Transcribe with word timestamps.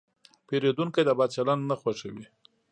پیرودونکی 0.47 1.03
د 1.05 1.09
بد 1.19 1.29
چلند 1.35 1.61
نه 1.69 1.75
خوښوي. 1.81 2.25